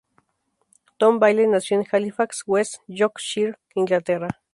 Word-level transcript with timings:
Tom 0.97 1.19
Bailey 1.19 1.45
nació 1.45 1.77
en 1.79 1.85
Halifax, 1.91 2.41
West 2.47 2.77
Yorkshire, 2.87 3.53
Inglaterra. 3.75 4.41